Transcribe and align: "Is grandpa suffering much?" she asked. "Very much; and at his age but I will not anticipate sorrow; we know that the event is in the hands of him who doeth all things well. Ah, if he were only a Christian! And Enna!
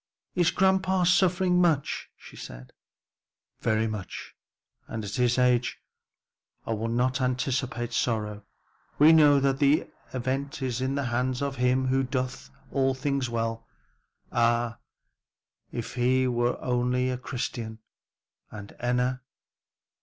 "Is 0.33 0.49
grandpa 0.49 1.03
suffering 1.03 1.61
much?" 1.61 2.09
she 2.17 2.35
asked. 2.51 2.73
"Very 3.59 3.85
much; 3.85 4.33
and 4.87 5.05
at 5.05 5.13
his 5.13 5.37
age 5.37 5.79
but 6.65 6.71
I 6.71 6.73
will 6.73 6.87
not 6.87 7.21
anticipate 7.21 7.93
sorrow; 7.93 8.43
we 8.97 9.13
know 9.13 9.39
that 9.39 9.59
the 9.59 9.85
event 10.11 10.63
is 10.63 10.81
in 10.81 10.95
the 10.95 11.03
hands 11.13 11.43
of 11.43 11.57
him 11.57 11.85
who 11.89 12.01
doeth 12.01 12.49
all 12.71 12.95
things 12.95 13.29
well. 13.29 13.67
Ah, 14.31 14.79
if 15.71 15.93
he 15.93 16.27
were 16.27 16.59
only 16.63 17.11
a 17.11 17.17
Christian! 17.19 17.77
And 18.51 18.75
Enna! 18.79 19.21